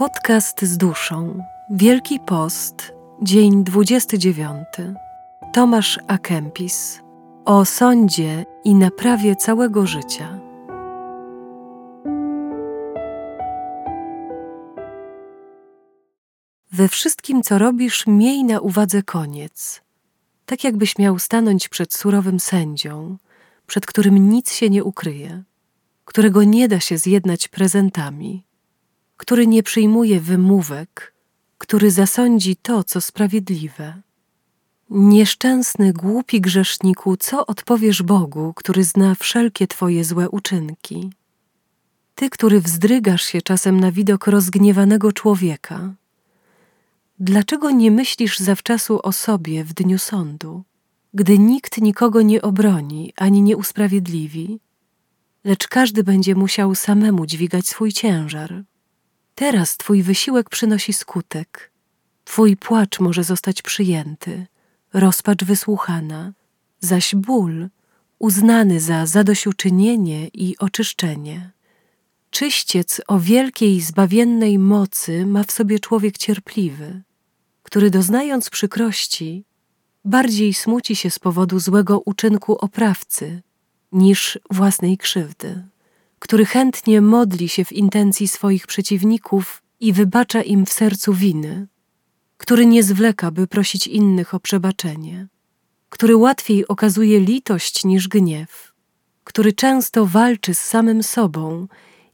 [0.00, 1.44] Podcast z duszą.
[1.70, 4.56] Wielki Post, dzień 29.
[5.52, 7.00] Tomasz Akempis.
[7.44, 10.38] O sądzie i naprawie całego życia.
[16.72, 19.82] We wszystkim, co robisz, miej na uwadze koniec.
[20.46, 23.16] Tak jakbyś miał stanąć przed surowym sędzią,
[23.66, 25.42] przed którym nic się nie ukryje,
[26.04, 28.49] którego nie da się zjednać prezentami
[29.20, 31.14] który nie przyjmuje wymówek,
[31.58, 34.02] który zasądzi to, co sprawiedliwe.
[34.90, 41.10] Nieszczęsny, głupi grzeszniku, co odpowiesz Bogu, który zna wszelkie Twoje złe uczynki?
[42.14, 45.94] Ty, który wzdrygasz się czasem na widok rozgniewanego człowieka,
[47.18, 50.62] dlaczego nie myślisz zawczasu o sobie w dniu sądu,
[51.14, 54.60] gdy nikt nikogo nie obroni ani nie usprawiedliwi,
[55.44, 58.69] lecz każdy będzie musiał samemu dźwigać swój ciężar?
[59.40, 61.70] Teraz Twój wysiłek przynosi skutek.
[62.24, 64.46] Twój płacz może zostać przyjęty,
[64.92, 66.32] rozpacz wysłuchana,
[66.80, 67.68] zaś ból
[68.18, 71.50] uznany za zadośćuczynienie i oczyszczenie.
[72.30, 77.02] Czyściec o wielkiej zbawiennej mocy ma w sobie człowiek cierpliwy,
[77.62, 79.44] który doznając przykrości,
[80.04, 83.42] bardziej smuci się z powodu złego uczynku oprawcy
[83.92, 85.69] niż własnej krzywdy
[86.20, 91.66] który chętnie modli się w intencji swoich przeciwników i wybacza im w sercu winy,
[92.36, 95.28] który nie zwleka, by prosić innych o przebaczenie,
[95.88, 98.72] który łatwiej okazuje litość niż gniew,
[99.24, 101.66] który często walczy z samym sobą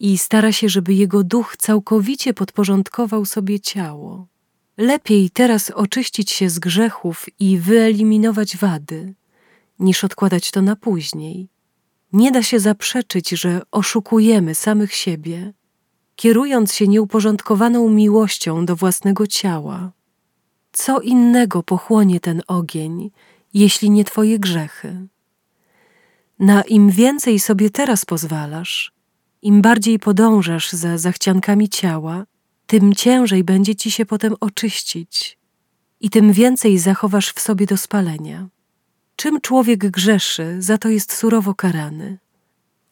[0.00, 4.26] i stara się, żeby jego duch całkowicie podporządkował sobie ciało.
[4.76, 9.14] Lepiej teraz oczyścić się z grzechów i wyeliminować wady,
[9.78, 11.51] niż odkładać to na później
[12.12, 15.52] nie da się zaprzeczyć, że oszukujemy samych siebie,
[16.16, 19.92] kierując się nieuporządkowaną miłością do własnego ciała.
[20.72, 23.10] Co innego pochłonie ten ogień,
[23.54, 25.06] jeśli nie Twoje grzechy?
[26.38, 28.92] Na im więcej sobie teraz pozwalasz,
[29.42, 32.24] im bardziej podążasz za zachciankami ciała,
[32.66, 35.38] tym ciężej będzie ci się potem oczyścić
[36.00, 38.48] i tym więcej zachowasz w sobie do spalenia.
[39.22, 42.18] Czym człowiek grzeszy, za to jest surowo karany.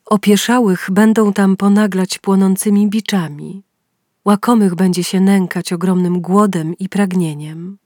[0.06, 3.62] Opieszałych będą tam ponaglać płonącymi biczami,
[4.24, 7.78] łakomych będzie się nękać ogromnym głodem i pragnieniem.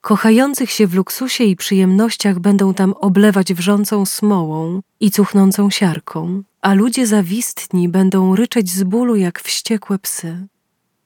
[0.00, 6.74] Kochających się w luksusie i przyjemnościach będą tam oblewać wrzącą smołą i cuchnącą siarką, a
[6.74, 10.46] ludzie zawistni będą ryczeć z bólu jak wściekłe psy.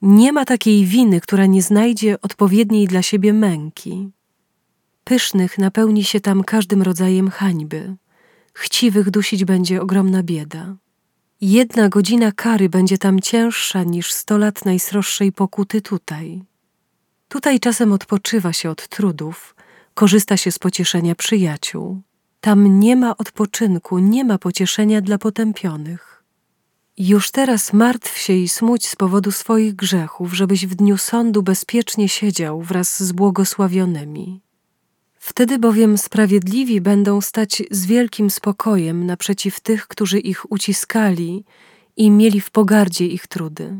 [0.02, 4.10] Nie ma takiej winy, która nie znajdzie odpowiedniej dla siebie męki.
[5.04, 7.96] Pysznych napełni się tam każdym rodzajem hańby.
[8.54, 10.76] Chciwych dusić będzie ogromna bieda.
[11.40, 16.42] Jedna godzina kary będzie tam cięższa niż sto lat najsroższej pokuty tutaj.
[17.28, 19.54] Tutaj czasem odpoczywa się od trudów,
[19.94, 22.00] korzysta się z pocieszenia przyjaciół.
[22.40, 26.24] Tam nie ma odpoczynku, nie ma pocieszenia dla potępionych.
[26.98, 32.08] Już teraz martw się i smuć z powodu swoich grzechów, żebyś w dniu sądu bezpiecznie
[32.08, 34.40] siedział wraz z błogosławionymi.
[35.22, 41.44] Wtedy bowiem sprawiedliwi będą stać z wielkim spokojem naprzeciw tych, którzy ich uciskali
[41.96, 43.76] i mieli w pogardzie ich trudy.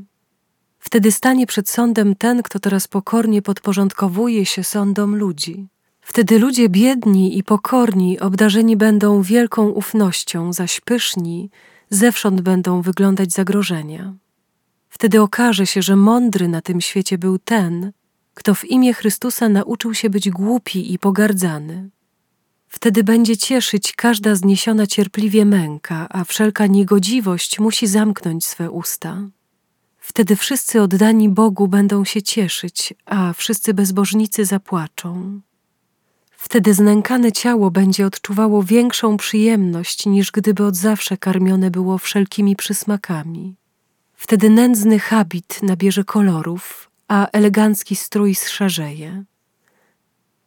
[0.78, 5.68] Wtedy stanie przed sądem ten, kto teraz pokornie podporządkowuje się sądom ludzi.
[6.00, 11.50] Wtedy ludzie biedni i pokorni obdarzeni będą wielką ufnością, zaś pyszni
[11.90, 14.14] zewsząd będą wyglądać zagrożenia.
[14.88, 17.92] Wtedy okaże się, że mądry na tym świecie był ten,
[18.34, 21.90] kto w imię Chrystusa nauczył się być głupi i pogardzany.
[22.68, 29.22] Wtedy będzie cieszyć każda zniesiona cierpliwie męka, a wszelka niegodziwość musi zamknąć swe usta.
[29.98, 35.40] Wtedy wszyscy oddani Bogu będą się cieszyć, a wszyscy bezbożnicy zapłaczą.
[36.30, 43.56] Wtedy znękane ciało będzie odczuwało większą przyjemność, niż gdyby od zawsze karmione było wszelkimi przysmakami.
[44.14, 49.24] Wtedy nędzny habit nabierze kolorów, a elegancki strój zszarzeje.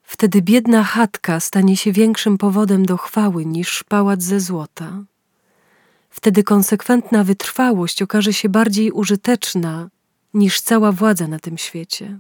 [0.04, 5.04] Wtedy biedna chatka stanie się większym powodem do chwały niż pałac ze złota.
[6.10, 9.90] Wtedy konsekwentna wytrwałość okaże się bardziej użyteczna
[10.34, 12.20] niż cała władza na tym świecie.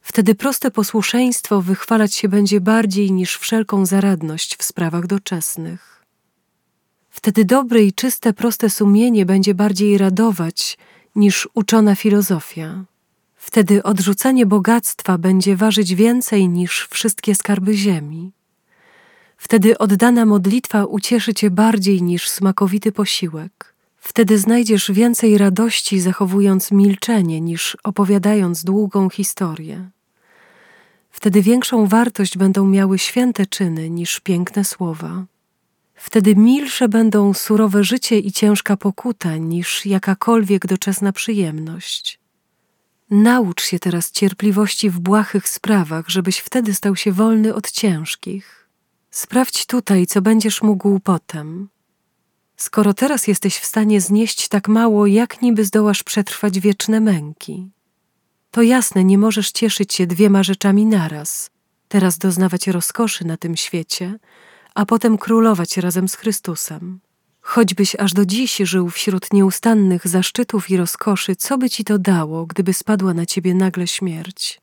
[0.00, 6.04] Wtedy proste posłuszeństwo wychwalać się będzie bardziej niż wszelką zaradność w sprawach doczesnych.
[7.10, 10.78] Wtedy dobre i czyste, proste sumienie będzie bardziej radować
[11.16, 12.84] niż uczona filozofia.
[13.44, 18.32] Wtedy odrzucenie bogactwa będzie ważyć więcej niż wszystkie skarby ziemi.
[19.36, 23.74] Wtedy oddana modlitwa ucieszy cię bardziej niż smakowity posiłek.
[23.96, 29.90] Wtedy znajdziesz więcej radości zachowując milczenie niż opowiadając długą historię.
[31.10, 35.24] Wtedy większą wartość będą miały święte czyny niż piękne słowa.
[35.94, 42.21] Wtedy milsze będą surowe życie i ciężka pokuta niż jakakolwiek doczesna przyjemność.
[43.14, 48.68] Naucz się teraz cierpliwości w błahych sprawach, żebyś wtedy stał się wolny od ciężkich.
[49.10, 51.68] Sprawdź tutaj, co będziesz mógł potem.
[52.56, 57.70] Skoro teraz jesteś w stanie znieść tak mało, jak niby zdołasz przetrwać wieczne męki?
[58.50, 61.50] To jasne, nie możesz cieszyć się dwiema rzeczami naraz.
[61.88, 64.18] Teraz doznawać rozkoszy na tym świecie,
[64.74, 67.00] a potem królować razem z Chrystusem.
[67.42, 72.46] Choćbyś aż do dziś żył wśród nieustannych zaszczytów i rozkoszy, co by ci to dało,
[72.46, 74.60] gdyby spadła na ciebie nagle śmierć?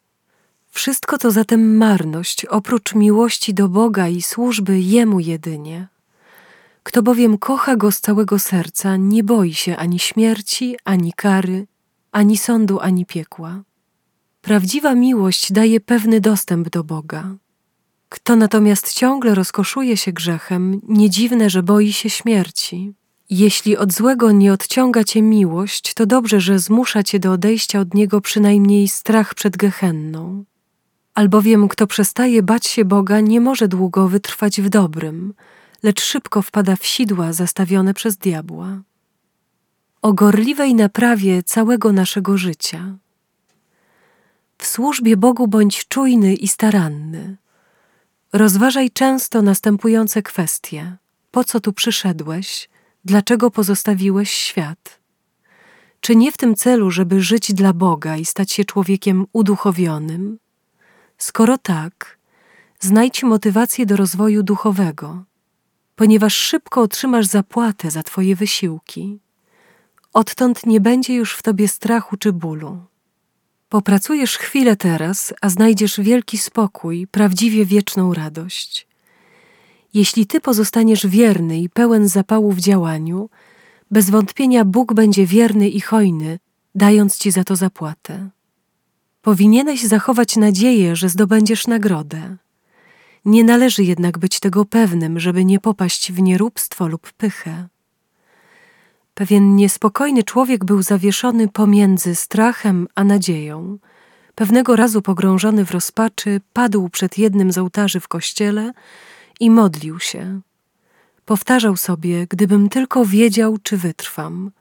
[0.72, 5.88] Wszystko to zatem marność, oprócz miłości do Boga i służby Jemu jedynie.
[6.84, 11.68] Kto bowiem kocha Go z całego serca, nie boi się ani śmierci, ani kary,
[12.12, 13.64] ani sądu, ani piekła.
[14.42, 17.36] Prawdziwa miłość daje pewny dostęp do Boga.
[18.10, 22.94] Kto natomiast ciągle rozkoszuje się grzechem, nie dziwne, że boi się śmierci.
[23.30, 27.94] Jeśli od złego nie odciąga cię miłość, to dobrze, że zmusza cię do odejścia od
[27.94, 30.44] niego przynajmniej strach przed gehenną.
[31.14, 35.34] Albowiem kto przestaje bać się Boga, nie może długo wytrwać w dobrym,
[35.84, 38.82] lecz szybko wpada w sidła zastawione przez diabła.
[40.02, 42.98] O gorliwej naprawie całego naszego życia.
[44.58, 47.38] W służbie Bogu bądź czujny i staranny.
[48.34, 50.98] Rozważaj często następujące kwestie:
[51.32, 52.70] po co tu przyszedłeś,
[53.06, 55.00] dlaczego pozostawiłeś świat?
[56.02, 60.40] Czy nie w tym celu, żeby żyć dla Boga i stać się człowiekiem uduchowionym?
[61.18, 62.18] Skoro tak,
[62.80, 65.24] znajdź motywację do rozwoju duchowego,
[65.96, 69.20] ponieważ szybko otrzymasz zapłatę za Twoje wysiłki.
[70.14, 72.89] Odtąd nie będzie już w Tobie strachu czy bólu.
[73.70, 78.88] Popracujesz chwilę teraz, a znajdziesz wielki spokój, prawdziwie wieczną radość.
[79.94, 83.30] Jeśli Ty pozostaniesz wierny i pełen zapału w działaniu,
[83.92, 86.40] bez wątpienia Bóg będzie wierny i hojny,
[86.76, 88.30] dając Ci za to zapłatę.
[89.22, 92.38] Powinieneś zachować nadzieję, że zdobędziesz nagrodę.
[93.26, 97.68] Nie należy jednak być tego pewnym, żeby nie popaść w nieróbstwo lub pychę.
[99.20, 103.78] Pewien niespokojny człowiek był zawieszony pomiędzy strachem a nadzieją.
[104.36, 108.74] Pewnego razu pogrążony w rozpaczy, padł przed jednym z ołtarzy w kościele
[109.40, 110.42] i modlił się.
[111.26, 114.52] Powtarzał sobie, gdybym tylko wiedział, czy wytrwam.